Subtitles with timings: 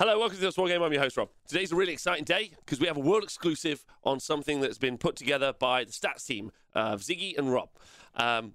[0.00, 0.80] Hello, welcome to the Small Game.
[0.80, 1.28] I'm your host, Rob.
[1.48, 4.96] Today's a really exciting day because we have a world exclusive on something that's been
[4.96, 7.68] put together by the stats team of Ziggy and Rob.
[8.14, 8.52] Um,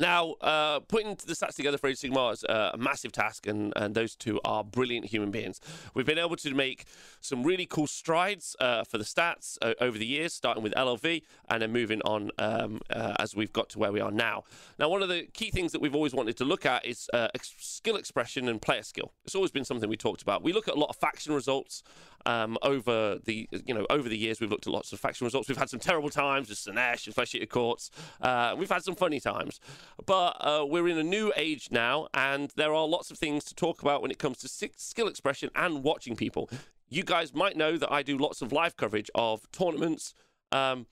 [0.00, 3.46] now, uh, putting the stats together for Age of Sigmar is uh, a massive task,
[3.46, 5.60] and, and those two are brilliant human beings.
[5.94, 6.86] We've been able to make
[7.20, 11.22] some really cool strides uh, for the stats uh, over the years, starting with LLV
[11.50, 14.44] and then moving on um, uh, as we've got to where we are now.
[14.78, 17.28] Now, one of the key things that we've always wanted to look at is uh,
[17.34, 19.12] ex- skill expression and player skill.
[19.26, 20.42] It's always been something we talked about.
[20.42, 21.82] We look at a lot of faction results
[22.26, 24.40] um, over the you know over the years.
[24.40, 25.48] We've looked at lots of faction results.
[25.48, 27.90] We've had some terrible times with Slaanesh and Flesh Courts.
[28.56, 29.60] we've had some funny times.
[30.06, 33.54] But uh, we're in a new age now, and there are lots of things to
[33.54, 36.50] talk about when it comes to skill expression and watching people.
[36.88, 40.14] You guys might know that I do lots of live coverage of tournaments,
[40.52, 40.86] um,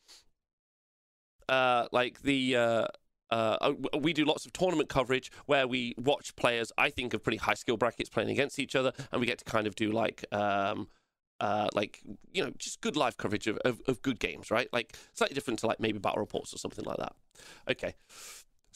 [1.49, 2.57] uh, like the.
[2.57, 2.87] Uh,
[3.31, 7.37] uh, we do lots of tournament coverage where we watch players, I think, of pretty
[7.37, 10.25] high skill brackets playing against each other, and we get to kind of do like
[10.33, 10.89] um,
[11.41, 12.01] uh, like
[12.33, 15.59] you know just good live coverage of, of, of, good games right like slightly different
[15.59, 17.15] to like maybe battle reports or something like that
[17.71, 17.95] okay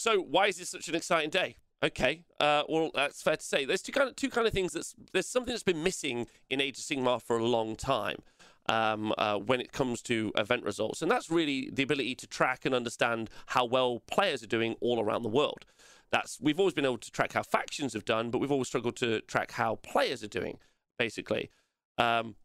[0.03, 1.59] so why is this such an exciting day?
[1.81, 3.65] Okay, uh, well that's fair to say.
[3.65, 4.73] There's two kind of two kind of things.
[4.73, 8.19] That's there's something that's been missing in Age of Sigmar for a long time.
[8.69, 12.65] Um, uh, when it comes to event results, and that's really the ability to track
[12.65, 15.65] and understand how well players are doing all around the world.
[16.13, 18.95] That's we've always been able to track how factions have done, but we've always struggled
[18.97, 20.59] to track how players are doing.
[20.97, 21.51] Basically,
[21.99, 22.37] um,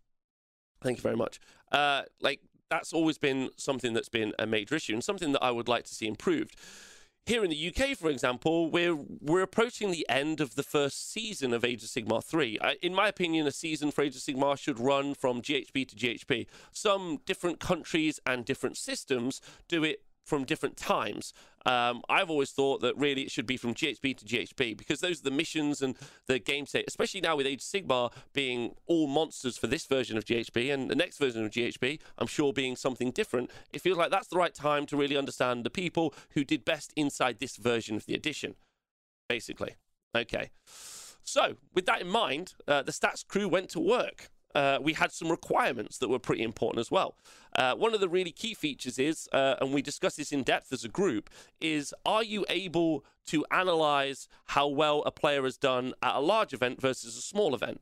[0.81, 1.39] thank you very much.
[1.71, 5.51] Uh, like that's always been something that's been a major issue and something that I
[5.51, 6.55] would like to see improved
[7.27, 11.53] here in the UK, for example, we're we're approaching the end of the first season
[11.53, 12.57] of Age of Sigmar 3.
[12.81, 16.47] in my opinion, a season for Age of Sigmar should run from GHB to GHB.
[16.71, 21.33] Some different countries and different systems do it from different times.
[21.65, 25.21] Um, I've always thought that really it should be from GHB to GHB because those
[25.21, 25.95] are the missions and
[26.27, 30.25] the game state, especially now with Age Sigmar being all monsters for this version of
[30.25, 33.49] GHB and the next version of GHB, I'm sure being something different.
[33.71, 36.91] It feels like that's the right time to really understand the people who did best
[36.95, 38.55] inside this version of the edition,
[39.29, 39.75] basically.
[40.13, 40.51] Okay.
[41.23, 45.11] So, with that in mind, uh, the stats crew went to work uh, we had
[45.11, 47.15] some requirements that were pretty important as well.
[47.55, 50.71] Uh, one of the really key features is, uh, and we discussed this in depth
[50.71, 55.93] as a group, is are you able to analyze how well a player has done
[56.01, 57.81] at a large event versus a small event?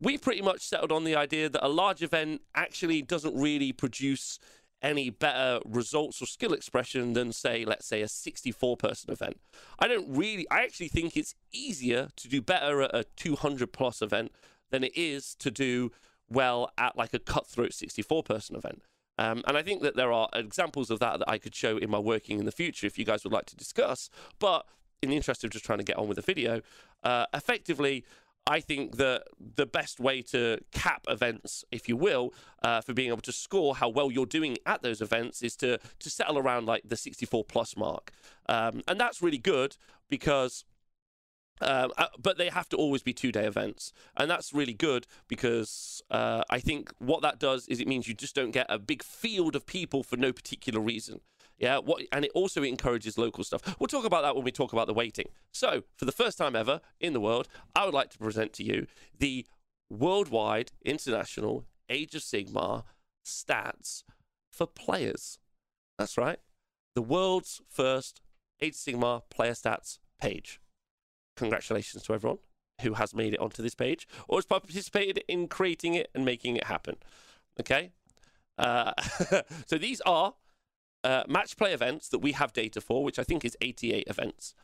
[0.00, 4.38] We pretty much settled on the idea that a large event actually doesn't really produce
[4.80, 9.40] any better results or skill expression than say let's say a 64 person event
[9.80, 14.00] i don't really i actually think it's easier to do better at a 200 plus
[14.00, 14.30] event
[14.70, 15.90] than it is to do
[16.28, 18.82] well at like a cutthroat 64 person event.
[19.18, 21.90] Um, and I think that there are examples of that that I could show in
[21.90, 24.10] my working in the future if you guys would like to discuss.
[24.38, 24.64] But
[25.02, 26.60] in the interest of just trying to get on with the video,
[27.02, 28.04] uh, effectively,
[28.46, 33.08] I think that the best way to cap events, if you will, uh, for being
[33.08, 36.66] able to score how well you're doing at those events is to to settle around
[36.66, 38.10] like the 64 plus mark,
[38.48, 39.76] um, and that's really good
[40.08, 40.64] because
[41.60, 43.92] um, uh, but they have to always be two day events.
[44.16, 48.14] And that's really good because uh, I think what that does is it means you
[48.14, 51.20] just don't get a big field of people for no particular reason.
[51.58, 53.76] Yeah, what, and it also encourages local stuff.
[53.80, 55.26] We'll talk about that when we talk about the waiting.
[55.50, 58.62] So, for the first time ever in the world, I would like to present to
[58.62, 58.86] you
[59.18, 59.44] the
[59.90, 62.84] worldwide international Age of Sigmar
[63.26, 64.04] stats
[64.52, 65.40] for players.
[65.98, 66.38] That's right,
[66.94, 68.20] the world's first
[68.60, 70.60] Age of Sigmar player stats page
[71.38, 72.38] congratulations to everyone
[72.82, 76.56] who has made it onto this page or has participated in creating it and making
[76.56, 76.96] it happen.
[77.58, 77.92] Okay?
[78.56, 78.92] Uh,
[79.66, 80.34] so these are
[81.04, 84.54] uh, match play events that we have data for, which I think is 88 events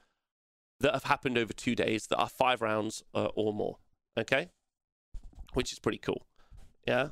[0.81, 3.79] that have happened over two days that are five rounds uh, or more.
[4.19, 4.49] Okay?
[5.55, 6.27] Which is pretty cool.
[6.87, 7.09] Yeah?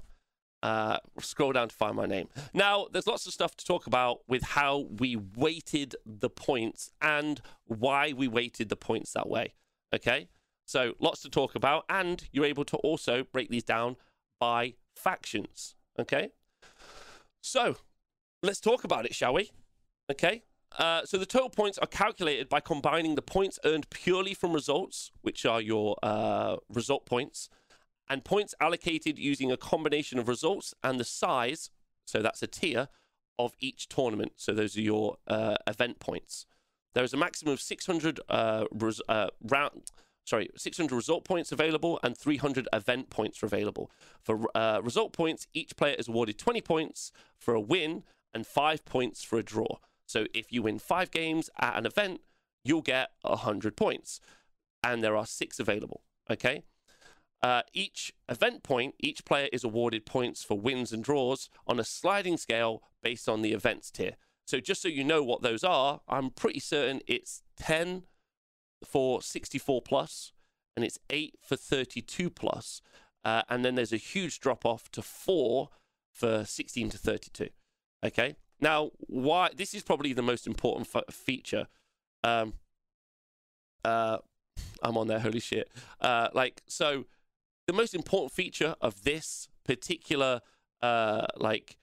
[0.63, 2.29] Uh, scroll down to find my name.
[2.55, 7.41] Now, there's lots of stuff to talk about with how we weighted the points and
[7.65, 9.55] why we weighted the points that way.
[9.93, 10.29] Okay,
[10.65, 13.97] so lots to talk about, and you're able to also break these down
[14.39, 15.75] by factions.
[15.99, 16.31] Okay,
[17.43, 17.77] so
[18.43, 19.51] let's talk about it, shall we?
[20.11, 20.45] Okay.
[20.79, 25.11] Uh, so the total points are calculated by combining the points earned purely from results,
[25.21, 27.51] which are your uh, result points,
[28.13, 31.71] and points allocated using a combination of results and the size,
[32.05, 32.89] so that's a tier,
[33.39, 34.33] of each tournament.
[34.37, 36.45] So those are your uh, event points.
[36.93, 39.93] There is a maximum of 600 uh, res- uh, round.
[40.27, 43.91] Sorry, 600 result points available and 300 event points are available.
[44.21, 48.03] For uh, result points, each player is awarded 20 points for a win
[48.35, 49.79] and 5 points for a draw.
[50.05, 52.21] So if you win 5 games at an event,
[52.63, 54.21] you'll get 100 points.
[54.85, 56.03] And there are 6 available.
[56.31, 56.65] Okay?
[57.43, 61.85] Uh, each event point, each player is awarded points for wins and draws on a
[61.85, 64.13] sliding scale based on the events tier.
[64.47, 68.05] So just so you know what those are, I'm pretty certain it's 10
[68.85, 70.33] for 64 plus,
[70.77, 72.81] and it's 8 for 32 plus.
[73.25, 75.69] Uh, and then there's a huge drop off to 4
[76.13, 77.49] for 16 to 32.
[78.05, 78.37] Okay.
[78.61, 81.67] Now, why this is probably the most important feature.
[82.23, 82.55] Um,
[83.85, 84.19] uh,
[84.83, 85.19] I'm on there.
[85.19, 85.69] Holy shit!
[86.01, 87.07] Uh, like so,
[87.67, 90.41] the most important feature of this particular
[90.83, 91.79] uh, like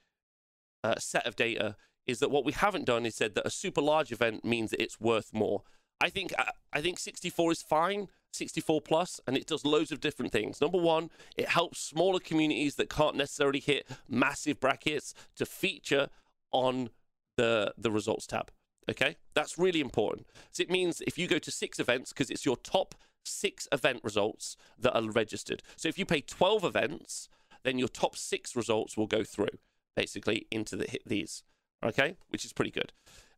[0.83, 1.75] uh, set of data
[2.07, 4.81] is that what we haven't done is said that a super large event means that
[4.81, 5.63] it's worth more.
[6.01, 9.99] I think uh, I think 64 is fine, 64 plus, and it does loads of
[9.99, 10.61] different things.
[10.61, 16.09] Number one, it helps smaller communities that can't necessarily hit massive brackets to feature
[16.51, 16.89] on
[17.37, 18.51] the the results tab.
[18.89, 20.27] Okay, that's really important.
[20.51, 22.95] So it means if you go to six events, because it's your top
[23.29, 25.63] six event results that are registered.
[25.75, 27.29] So if you pay 12 events,
[27.63, 29.59] then your top six results will go through
[29.95, 31.43] basically into the hit these.
[31.83, 32.91] Okay, which is pretty good.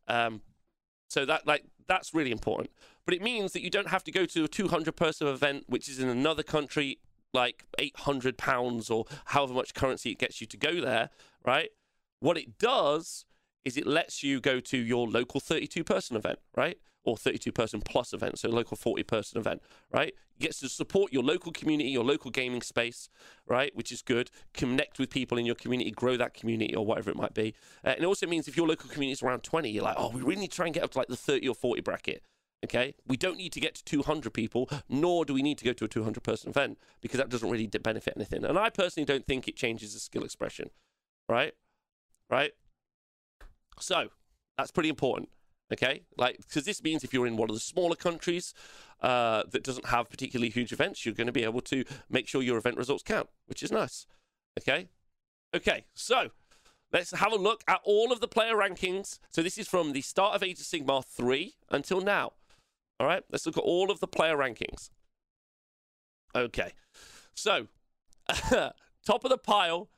[0.08, 0.42] Um,
[1.08, 2.70] so that like that's really important.
[3.04, 5.88] But it means that you don't have to go to a 200 person event, which
[5.88, 6.98] is in another country,
[7.32, 11.10] like 800 pounds or however much currency it gets you to go there,
[11.44, 11.70] right?
[12.20, 13.24] What it does
[13.64, 16.78] is it lets you go to your local 32 person event, right?
[17.04, 19.62] Or 32 person plus event, so local 40 person event,
[19.92, 20.14] right?
[20.38, 23.08] Gets to support your local community, your local gaming space,
[23.46, 23.74] right?
[23.74, 24.30] Which is good.
[24.54, 27.54] Connect with people in your community, grow that community or whatever it might be.
[27.84, 30.10] Uh, and it also means if your local community is around 20, you're like, oh,
[30.10, 32.22] we really need to try and get up to like the 30 or 40 bracket.
[32.64, 35.72] Okay, we don't need to get to 200 people, nor do we need to go
[35.72, 38.44] to a 200 person event because that doesn't really benefit anything.
[38.44, 40.70] And I personally don't think it changes the skill expression,
[41.28, 41.54] right?
[42.30, 42.52] Right?
[43.78, 44.08] So
[44.56, 45.28] that's pretty important.
[45.72, 48.52] Okay, like because this means if you're in one of the smaller countries
[49.00, 52.42] uh, that doesn't have particularly huge events, you're going to be able to make sure
[52.42, 54.06] your event results count, which is nice.
[54.60, 54.88] Okay,
[55.54, 56.30] okay, so
[56.92, 59.18] let's have a look at all of the player rankings.
[59.30, 62.32] So this is from the start of Age of Sigmar 3 until now.
[63.00, 64.90] All right, let's look at all of the player rankings.
[66.34, 66.72] Okay,
[67.34, 67.68] so
[69.06, 69.88] top of the pile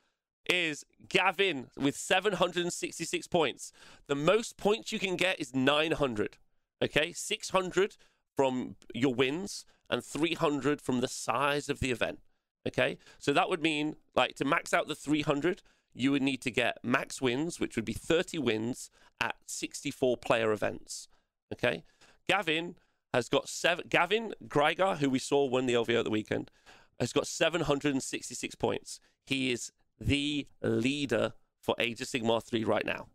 [0.48, 3.72] is Gavin with 766 points.
[4.06, 6.36] The most points you can get is 900.
[6.82, 7.96] Okay, 600
[8.36, 12.18] from your wins and 300 from the size of the event.
[12.66, 15.62] Okay, so that would mean like to max out the 300,
[15.94, 18.90] you would need to get max wins, which would be 30 wins
[19.20, 21.08] at 64 player events.
[21.52, 21.84] Okay,
[22.28, 22.76] Gavin
[23.12, 23.84] has got seven.
[23.88, 26.50] Gavin Greiger, who we saw win the LVO at the weekend,
[26.98, 28.98] has got 766 points.
[29.24, 29.70] He is
[30.00, 33.06] the leader for Age of Sigmar 3 right now.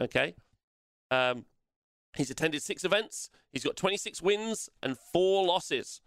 [0.00, 0.34] Okay?
[1.10, 1.46] Um,
[2.16, 3.30] he's attended six events.
[3.52, 6.00] He's got 26 wins and four losses.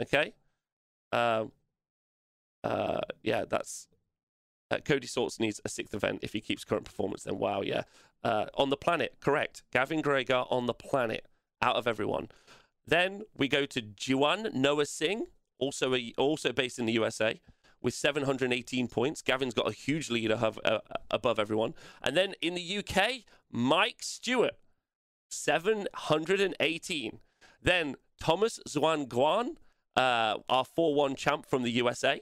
[0.00, 0.34] Okay?
[1.12, 1.52] Um,
[2.64, 3.88] uh, yeah, that's.
[4.70, 7.24] Uh, Cody Sorts needs a sixth event if he keeps current performance.
[7.24, 7.82] Then wow, yeah.
[8.24, 9.62] Uh, on the planet, correct.
[9.70, 11.26] Gavin Gregor on the planet,
[11.60, 12.30] out of everyone.
[12.86, 15.26] Then we go to Juan Noah Singh,
[15.58, 17.40] also a, also based in the USA
[17.82, 19.22] with 718 points.
[19.22, 20.80] Gavin's got a huge lead above, uh,
[21.10, 21.74] above everyone.
[22.02, 24.56] And then in the UK, Mike Stewart,
[25.30, 27.18] 718.
[27.60, 29.56] Then Thomas Zuan Guan,
[29.96, 32.20] uh, our 4 1 champ from the USA,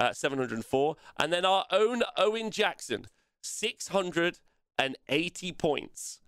[0.00, 0.96] uh, 704.
[1.18, 3.06] And then our own Owen Jackson,
[3.42, 6.20] 680 points.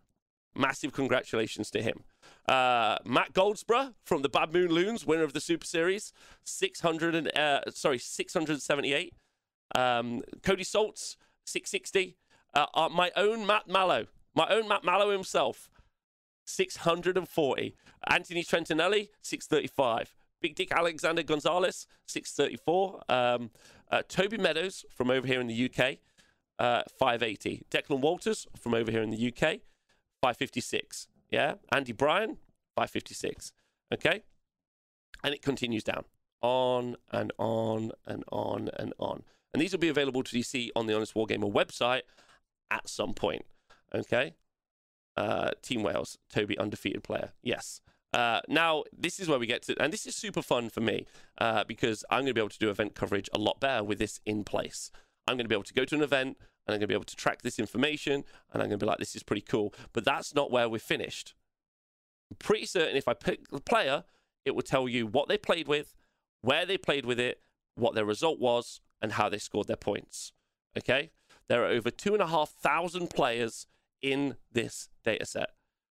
[0.55, 2.05] Massive congratulations to him.
[2.49, 6.13] Uh, Matt Goldsborough from the Bad Moon Loons, winner of the Super Series,
[6.45, 9.15] 600 and, uh, sorry, 678.
[9.75, 12.17] Um, Cody Salts, 660.
[12.55, 15.69] Uh, uh, my own Matt Mallow, my own Matt Mallow himself,
[16.45, 17.75] 640.
[18.09, 20.15] Anthony Trentinelli, 635.
[20.41, 23.03] Big Dick Alexander Gonzalez, 634.
[23.09, 23.51] Um,
[23.91, 25.99] uh, Toby Meadows from over here in the UK,
[26.59, 27.65] uh, 580.
[27.71, 29.61] Declan Walters from over here in the UK,
[30.23, 31.09] 556.
[31.31, 31.55] Yeah.
[31.73, 32.39] Andy Bryan,
[32.77, 33.53] 556.
[33.93, 34.23] Okay.
[35.25, 36.05] And it continues down
[36.43, 39.23] on and on and on and on.
[39.53, 42.03] And these will be available to see on the Honest Wargamer website
[42.71, 43.45] at some point.
[43.95, 44.35] Okay.
[45.17, 47.31] Uh, Team Wales, Toby, undefeated player.
[47.43, 47.81] Yes.
[48.13, 51.07] Uh, now, this is where we get to, and this is super fun for me
[51.39, 53.99] uh, because I'm going to be able to do event coverage a lot better with
[53.99, 54.91] this in place.
[55.27, 56.95] I'm going to be able to go to an event, and I'm going to be
[56.95, 59.73] able to track this information and I'm going to be like, this is pretty cool.
[59.93, 61.35] But that's not where we're finished.
[62.31, 64.05] I'm pretty certain if I pick the player,
[64.45, 65.95] it will tell you what they played with,
[66.41, 67.41] where they played with it,
[67.77, 70.33] what their result was, and how they scored their points.
[70.77, 71.11] Okay?
[71.49, 73.67] There are over two and a half thousand players
[74.03, 75.51] in this data set,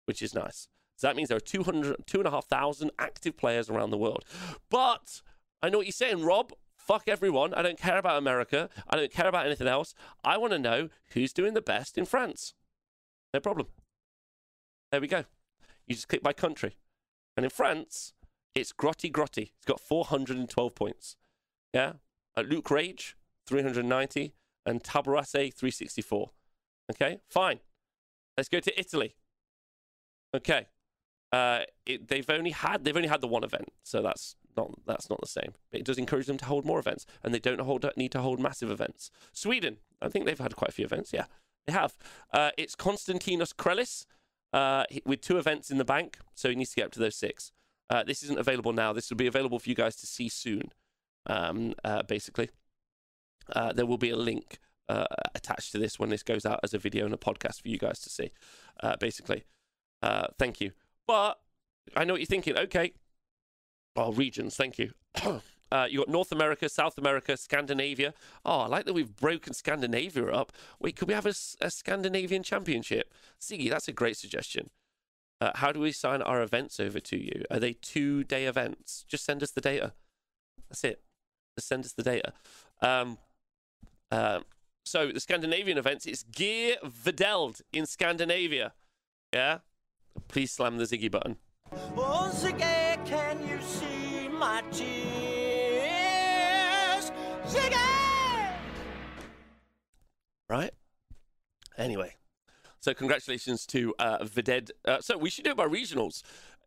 [0.06, 0.68] which is nice.
[0.96, 3.96] So that means there are 200, two and a half thousand active players around the
[3.96, 4.24] world.
[4.70, 5.22] But
[5.62, 6.52] I know what you're saying, Rob.
[6.90, 7.54] Fuck everyone.
[7.54, 8.68] I don't care about America.
[8.88, 9.94] I don't care about anything else.
[10.24, 12.52] I want to know who's doing the best in France.
[13.32, 13.68] No problem.
[14.90, 15.22] There we go.
[15.86, 16.78] You just click by country.
[17.36, 18.12] And in France,
[18.56, 19.52] it's Grotti Grotti.
[19.54, 21.14] He's got 412 points.
[21.72, 21.92] Yeah.
[22.36, 23.16] Uh, Luke Rage,
[23.46, 24.34] 390.
[24.66, 26.30] And Tabarase, 364.
[26.90, 27.60] Okay, fine.
[28.36, 29.14] Let's go to Italy.
[30.34, 30.66] Okay.
[31.30, 35.10] Uh, it, they've only had they've only had the one event, so that's not that's
[35.10, 35.54] not the same.
[35.72, 38.40] It does encourage them to hold more events, and they don't hold need to hold
[38.40, 39.10] massive events.
[39.32, 41.12] Sweden, I think they've had quite a few events.
[41.12, 41.26] Yeah,
[41.66, 41.96] they have.
[42.32, 44.06] Uh, it's Konstantinos Krelis
[44.52, 47.16] uh, with two events in the bank, so he needs to get up to those
[47.16, 47.52] six.
[47.88, 48.92] Uh, this isn't available now.
[48.92, 50.70] This will be available for you guys to see soon.
[51.26, 52.50] Um, uh, basically,
[53.54, 56.72] uh, there will be a link uh, attached to this when this goes out as
[56.72, 58.30] a video and a podcast for you guys to see.
[58.98, 59.44] Basically,
[60.38, 60.72] thank you.
[61.06, 61.40] But
[61.96, 62.56] I know what you're thinking.
[62.56, 62.92] Okay,
[63.96, 64.56] oh, regions.
[64.56, 64.92] Thank you.
[65.72, 68.12] Uh, you got North America, South America, Scandinavia.
[68.44, 70.50] Oh, I like that we've broken Scandinavia up.
[70.80, 73.14] Wait, could we have a, a Scandinavian championship?
[73.40, 74.70] Ziggy, that's a great suggestion.
[75.40, 77.44] Uh, how do we sign our events over to you?
[77.50, 79.04] Are they two day events?
[79.08, 79.92] Just send us the data.
[80.68, 81.02] That's it.
[81.56, 82.32] Just send us the data.
[82.82, 83.18] Um,
[84.10, 84.40] uh,
[84.84, 88.72] so the Scandinavian events, it's Gear Videld in Scandinavia.
[89.32, 89.58] Yeah?
[90.28, 91.36] Please slam the Ziggy button.
[91.72, 92.52] You see
[94.40, 94.90] my tears?
[97.46, 98.54] Ziggy!
[100.48, 100.72] Right?
[101.76, 102.16] Anyway.
[102.80, 104.70] So congratulations to uh, Vided.
[104.86, 106.22] Uh, so we should do it by regionals.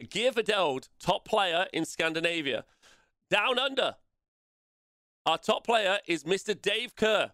[0.10, 2.66] Gear Videld, top player in Scandinavia.
[3.32, 3.96] Down under.
[5.26, 6.60] Our top player is Mr.
[6.60, 7.32] Dave Kerr.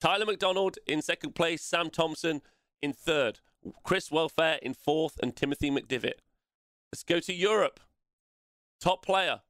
[0.00, 2.42] Tyler McDonald in second place, Sam Thompson
[2.82, 3.40] in third,
[3.84, 6.20] Chris Welfare in fourth, and Timothy McDivitt.
[6.92, 7.80] Let's go to Europe.
[8.80, 9.40] Top player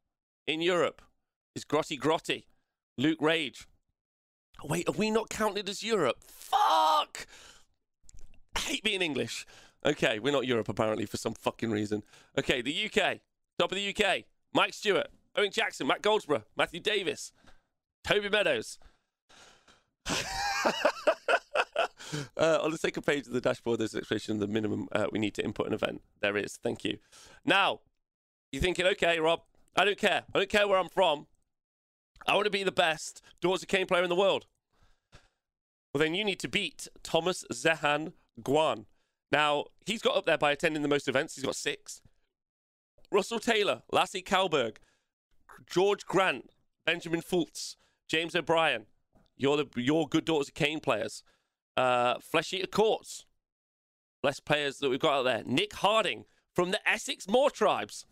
[0.49, 1.03] in Europe
[1.55, 2.45] is Grotty Grotty,
[2.97, 3.69] Luke Rage.
[4.65, 6.17] Wait, are we not counted as Europe?
[6.25, 7.27] Fuck!
[8.57, 9.47] I hate being English.
[9.85, 12.03] Okay, we're not Europe apparently for some fucking reason.
[12.37, 13.21] Okay, the UK.
[13.59, 14.25] Top of the UK.
[14.53, 17.33] Mike Stewart, Owen Jackson, Matt Goldsborough, Matthew Davis,
[18.03, 18.79] Toby Meadows,
[22.37, 25.07] uh, on the second page of the dashboard, there's an explanation of the minimum uh,
[25.13, 26.01] we need to input an event.
[26.21, 26.59] There is.
[26.63, 26.99] Thank you.
[27.45, 27.81] Now,
[28.51, 29.43] you're thinking, okay, Rob,
[29.79, 30.25] I don't care.
[30.35, 31.29] I don't care where I'm from.
[32.27, 34.47] I want to be the best Daughters of Khaine player in the world.
[35.95, 38.87] Well, then you need to beat Thomas Zehan Guan.
[39.31, 41.37] Now, he's got up there by attending the most events.
[41.37, 42.03] He's got six.
[43.13, 44.79] Russell Taylor, Lassie Kalberg,
[45.71, 46.51] George Grant,
[46.85, 47.77] Benjamin Fultz,
[48.09, 48.87] James O'Brien,
[49.37, 51.23] you're the your good daughters of Khaine players.
[51.77, 53.25] Uh, Flesh Eater Courts.
[54.25, 55.45] Best players that we've got out there.
[55.47, 58.05] Nick Harding from the Essex Moor Tribes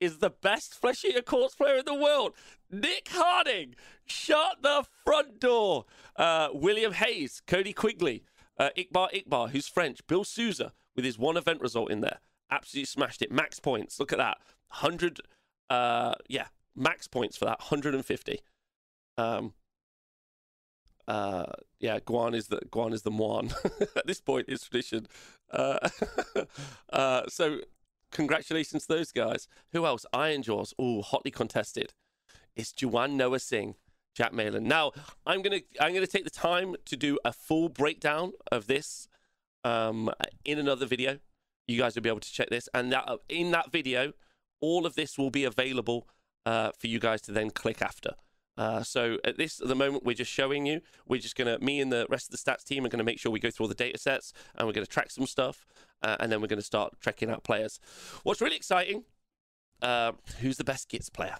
[0.00, 2.32] is the best Flesh Eater Courts player in the world.
[2.70, 3.74] Nick Harding,
[4.06, 5.84] shut the front door.
[6.16, 8.24] Uh, William Hayes, Cody Quigley,
[8.58, 12.18] uh, Ikbar Ikbar, who's French, Bill Souza with his one event result in there.
[12.50, 13.30] Absolutely smashed it.
[13.30, 14.00] Max points.
[14.00, 14.38] Look at that.
[14.68, 15.20] 100,
[15.68, 17.60] uh, yeah, max points for that.
[17.60, 18.40] 150.
[19.16, 19.52] Um,
[21.10, 21.46] uh,
[21.80, 23.50] yeah, Guan is the Guan is the Moan.
[23.96, 25.08] At this point, it's tradition.
[25.50, 25.88] Uh,
[26.92, 27.58] uh, so,
[28.10, 29.48] congratulations to those guys.
[29.72, 30.06] Who else?
[30.14, 30.72] Ironjawz.
[30.78, 31.92] Oh, hotly contested.
[32.56, 33.74] It's Juwan Noah Singh,
[34.14, 34.64] Jack Malin.
[34.64, 34.92] Now,
[35.26, 39.08] I'm gonna I'm gonna take the time to do a full breakdown of this
[39.64, 40.10] um,
[40.44, 41.18] in another video.
[41.66, 44.12] You guys will be able to check this, and that in that video,
[44.60, 46.08] all of this will be available
[46.44, 48.14] uh, for you guys to then click after.
[48.56, 50.80] Uh, so at this at the moment, we're just showing you.
[51.06, 53.32] We're just gonna me and the rest of the stats team are gonna make sure
[53.32, 55.66] we go through all the data sets and we're gonna track some stuff,
[56.02, 57.80] uh, and then we're gonna start tracking out players.
[58.22, 59.04] What's really exciting?
[59.80, 61.38] Uh, who's the best Gits player?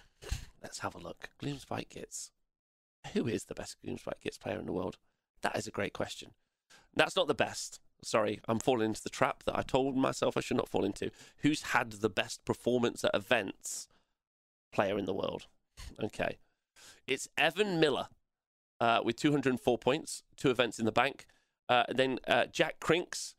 [0.63, 1.31] Let's have a look.
[1.43, 2.31] Gloomspite Gits.
[3.13, 4.97] Who is the best Gloomspite Gits player in the world?
[5.43, 6.31] That is a great question.
[6.95, 7.81] That's not the best.
[8.03, 11.11] Sorry, I'm falling into the trap that I told myself I should not fall into.
[11.39, 13.89] Who's had the best performance at events
[14.73, 15.47] player in the world?
[16.03, 16.39] Okay.
[17.11, 18.07] It's Evan Miller
[18.81, 21.27] uh, with 204 points, two events in the bank.
[21.69, 23.35] Uh, then uh, Jack Crinks,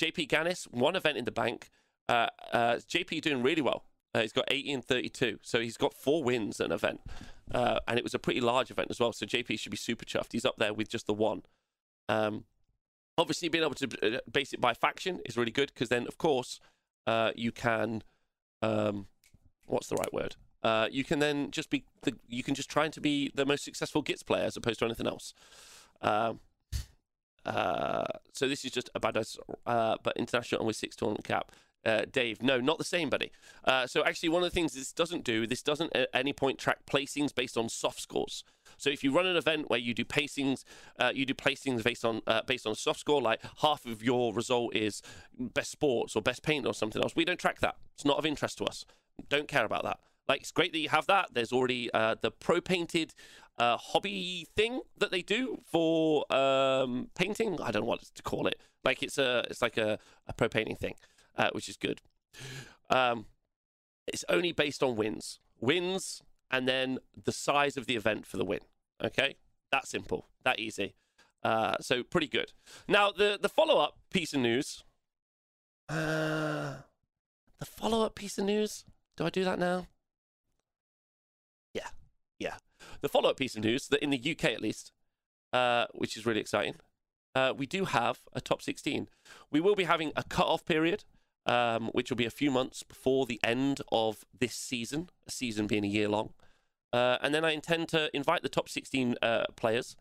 [0.00, 1.68] JP Gannis, one event in the bank.
[2.08, 3.84] Uh, uh, JP doing really well.
[4.14, 7.00] Uh, he's got 80 and 32, so he's got four wins at an event,
[7.52, 9.12] and it was a pretty large event as well.
[9.12, 10.32] So JP should be super chuffed.
[10.32, 11.42] He's up there with just the one.
[12.08, 12.44] Um,
[13.18, 16.60] obviously, being able to base it by faction is really good because then, of course,
[17.34, 18.04] you can.
[18.62, 19.08] Um,
[19.66, 20.36] what's the right word?
[20.66, 23.62] Uh, you can then just be the, you can just try to be the most
[23.68, 25.26] successful Gits player as opposed to anything else.
[26.10, 26.32] Um,
[27.54, 28.06] uh,
[28.38, 29.38] so this is just a badass,
[29.74, 31.46] uh, but international and with six tournament cap.
[31.86, 32.42] uh, Dave.
[32.42, 33.30] No, not the same, buddy.
[33.64, 36.58] Uh, so actually, one of the things this doesn't do, this doesn't at any point
[36.58, 38.44] track placings based on soft scores.
[38.76, 40.64] So if you run an event where you do pacings,
[40.98, 44.34] uh, you do placings based on uh, based on soft score, like half of your
[44.34, 45.00] result is
[45.38, 47.14] best sports or best paint or something else.
[47.14, 47.76] We don't track that.
[47.94, 48.84] It's not of interest to us.
[49.28, 50.00] Don't care about that.
[50.28, 51.30] Like it's great that you have that.
[51.32, 53.14] There's already uh, the pro painted
[53.58, 57.58] uh, hobby thing that they do for um, painting.
[57.62, 58.58] I don't know what to call it.
[58.84, 60.94] Like it's a it's like a, a pro painting thing,
[61.36, 62.00] uh, which is good.
[62.90, 63.26] Um,
[64.06, 68.44] it's only based on wins, wins, and then the size of the event for the
[68.44, 68.60] win.
[69.02, 69.36] Okay,
[69.72, 70.94] that simple, that easy.
[71.42, 72.52] Uh, so pretty good.
[72.88, 74.84] Now the the follow up piece of news.
[75.88, 76.76] Uh,
[77.58, 78.84] the follow up piece of news.
[79.16, 79.86] Do I do that now?
[82.38, 82.56] Yeah.
[83.00, 84.92] The follow up piece of news that in the UK at least,
[85.52, 86.76] uh, which is really exciting,
[87.34, 89.08] uh, we do have a top 16.
[89.50, 91.04] We will be having a cut off period,
[91.44, 95.66] um, which will be a few months before the end of this season, a season
[95.66, 96.32] being a year long.
[96.92, 99.96] Uh, and then I intend to invite the top 16 uh, players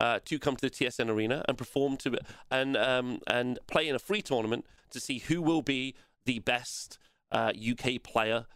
[0.00, 2.16] uh, to come to the TSN arena and perform to
[2.50, 5.94] and um, and play in a free tournament to see who will be
[6.24, 6.98] the best
[7.32, 8.46] UK uh, player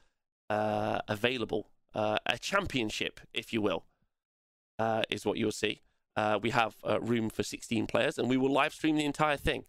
[0.49, 1.69] available.
[1.95, 3.85] Uh, a championship, if you will,
[5.09, 5.83] is what you'll see.
[6.43, 9.65] we have room for 16 players, and we will live stream the entire thing.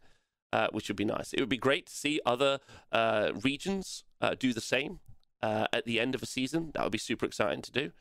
[0.56, 1.34] Uh, which would be nice.
[1.34, 5.02] It would be great to see other uh, regions uh, do the same
[5.42, 6.72] at the end of a season.
[6.74, 7.92] That would be super exciting to do.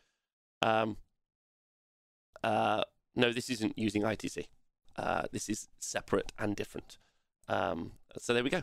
[0.62, 0.98] Um,
[2.44, 4.46] no, this isn't using ITC.
[5.32, 6.98] this is separate and different.
[7.48, 8.62] Um, so there we go.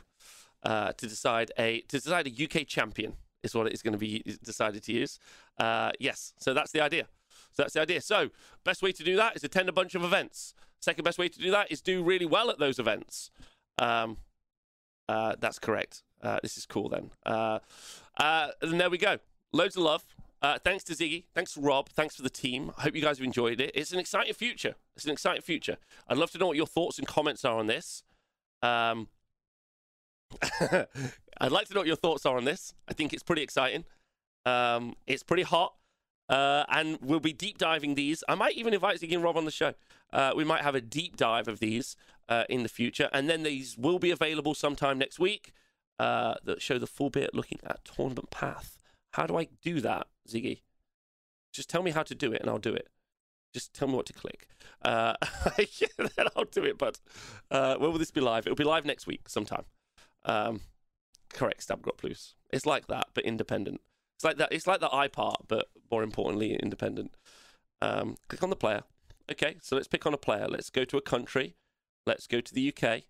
[0.63, 4.23] to decide a to decide a UK champion is what it is going to be
[4.43, 5.19] decided to use.
[5.57, 7.07] Uh, yes, so that's the idea.
[7.53, 8.01] So that's the idea.
[8.01, 8.29] So
[8.63, 10.53] best way to do that is attend a bunch of events.
[10.79, 13.29] Second best way to do that is do really well at those events.
[13.77, 14.17] Um,
[15.07, 16.03] uh, that's correct.
[16.21, 17.11] Uh, this is cool then.
[17.25, 17.59] Uh,
[18.17, 19.17] uh, and there we go.
[19.51, 20.03] Loads of love.
[20.41, 21.25] Uh, thanks to Ziggy.
[21.35, 21.89] Thanks to Rob.
[21.89, 22.71] Thanks for the team.
[22.77, 23.71] I hope you guys have enjoyed it.
[23.75, 24.75] It's an exciting future.
[24.95, 25.77] It's an exciting future.
[26.07, 28.03] I'd love to know what your thoughts and comments are on this.
[28.63, 29.07] Um,
[31.41, 32.75] I'd like to know what your thoughts are on this.
[32.87, 33.83] I think it's pretty exciting.
[34.45, 35.73] Um, it's pretty hot.
[36.29, 38.23] Uh, and we'll be deep diving these.
[38.29, 39.73] I might even invite Ziggy and Rob on the show.
[40.13, 41.97] Uh, we might have a deep dive of these
[42.29, 43.09] uh, in the future.
[43.11, 45.51] And then these will be available sometime next week
[45.99, 48.77] uh, that show the full bit looking at tournament path.
[49.13, 50.61] How do I do that, Ziggy?
[51.51, 52.87] Just tell me how to do it and I'll do it.
[53.51, 54.47] Just tell me what to click.
[54.83, 55.15] Uh,
[55.57, 56.77] yeah, then I'll do it.
[56.77, 56.99] But
[57.49, 58.45] uh, when will this be live?
[58.45, 59.63] It'll be live next week sometime.
[60.23, 60.61] Um,
[61.33, 62.35] correct, Stabgrot Plus.
[62.51, 63.81] It's like that, but independent.
[64.17, 64.51] It's like that.
[64.51, 67.15] It's like the I part, but more importantly, independent.
[67.81, 68.83] Um, click on the player.
[69.31, 70.47] Okay, so let's pick on a player.
[70.47, 71.55] Let's go to a country.
[72.05, 73.03] Let's go to the UK,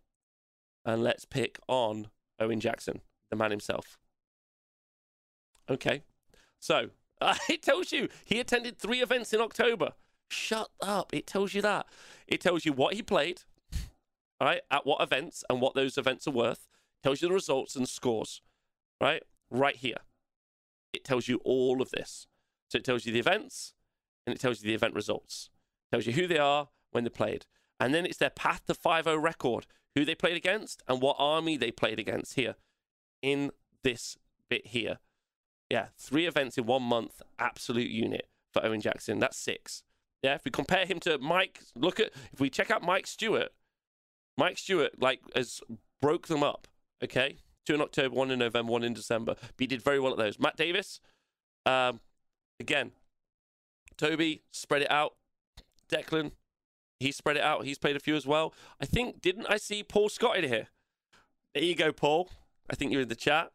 [0.85, 2.07] and let's pick on
[2.39, 3.97] Owen Jackson, the man himself.
[5.69, 6.03] Okay,
[6.59, 9.93] so uh, it tells you he attended three events in October.
[10.29, 11.13] Shut up!
[11.13, 11.87] It tells you that.
[12.27, 13.41] It tells you what he played,
[14.39, 16.67] all right, at what events, and what those events are worth
[17.03, 18.41] tells you the results and scores,
[18.99, 19.23] right?
[19.49, 19.97] Right here.
[20.93, 22.27] It tells you all of this.
[22.69, 23.73] So it tells you the events
[24.25, 25.49] and it tells you the event results.
[25.87, 27.45] It tells you who they are when they played.
[27.79, 31.15] And then it's their path to 5 0 record, who they played against and what
[31.19, 32.55] army they played against here
[33.21, 33.51] in
[33.83, 34.17] this
[34.49, 34.99] bit here.
[35.69, 39.19] Yeah, three events in one month, absolute unit for Owen Jackson.
[39.19, 39.83] That's six.
[40.21, 43.49] Yeah, if we compare him to Mike, look at, if we check out Mike Stewart,
[44.37, 45.61] Mike Stewart, like, has
[46.01, 46.67] broke them up
[47.03, 49.35] Okay, two in October, one in November, one in December.
[49.39, 50.39] But he did very well at those.
[50.39, 50.99] Matt Davis,
[51.65, 51.99] um,
[52.59, 52.91] again,
[53.97, 55.15] Toby spread it out.
[55.91, 56.31] Declan,
[56.99, 57.65] he spread it out.
[57.65, 58.53] He's played a few as well.
[58.79, 60.67] I think didn't I see Paul Scott in here?
[61.53, 62.29] There you go, Paul.
[62.69, 63.51] I think you're in the chat.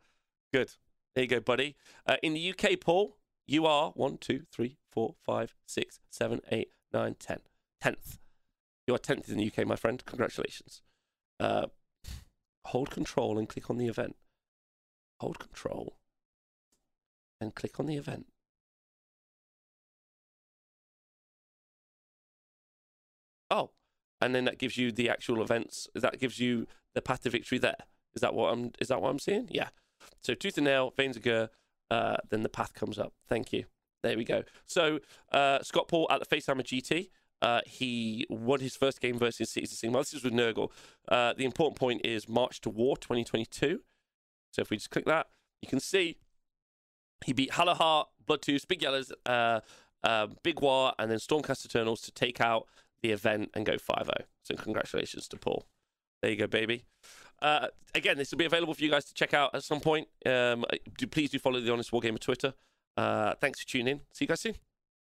[0.52, 0.72] Good.
[1.14, 1.76] There you go, buddy.
[2.06, 6.72] Uh, in the UK, Paul, you are one, two, three, four, five, six, seven, eight,
[6.92, 7.38] nine, ten.
[7.80, 8.18] Tenth.
[8.86, 10.04] You are tenth in the UK, my friend.
[10.04, 10.82] Congratulations.
[11.40, 11.66] Uh,
[12.66, 14.16] hold control and click on the event.
[15.20, 15.96] Hold control
[17.40, 18.26] and click on the event.
[23.50, 23.70] Oh,
[24.20, 25.88] and then that gives you the actual events.
[25.94, 27.76] That gives you the path to victory there.
[28.14, 28.72] Is that what I'm?
[28.80, 29.48] Is that what I'm seeing?
[29.50, 29.68] Yeah.
[30.22, 31.48] So tooth and nail, veins of Ghur,
[31.90, 33.12] uh, then the path comes up.
[33.28, 33.64] Thank you.
[34.02, 34.42] There we go.
[34.66, 35.00] So
[35.32, 37.10] uh, Scott Paul at the Facehammer GT.
[37.42, 39.98] Uh, he won his first game versus Caesar Sigma.
[39.98, 40.70] This is with Nurgle.
[41.08, 43.80] Uh, the important point is March to War 2022.
[44.52, 45.26] So if we just click that,
[45.60, 46.16] you can see
[47.24, 49.60] he beat Hallowheart, Bloodtooth, Big Yellows, uh,
[50.02, 52.66] uh, Big War, and then Stormcast Eternals to take out
[53.02, 54.12] the event and go 5 0.
[54.42, 55.66] So congratulations to Paul.
[56.22, 56.84] There you go, baby.
[57.42, 60.08] uh, again, this will be available for you guys to check out at some point.
[60.24, 60.64] Um,
[60.96, 62.54] do, please do follow the Honest War Wargamer Twitter.
[62.96, 64.00] Uh, thanks for tuning in.
[64.12, 64.54] See you guys soon.